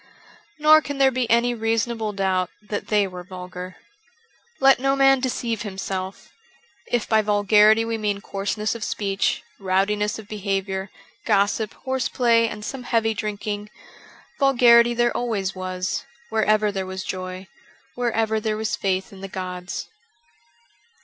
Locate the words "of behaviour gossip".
10.17-11.75